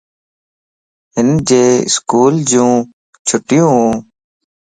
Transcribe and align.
ھنجي 1.15 1.63
اسڪولَ 1.89 2.33
جون 2.49 2.73
چھٽيون 3.27 3.71
وَن 3.79 3.91